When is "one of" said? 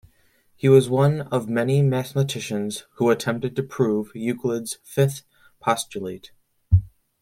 0.89-1.47